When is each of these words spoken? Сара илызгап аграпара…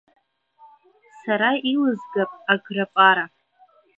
Сара 1.21 1.49
илызгап 1.71 2.31
аграпара… 2.53 3.25